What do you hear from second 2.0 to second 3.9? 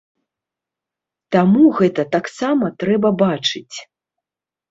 таксама трэба бачыць.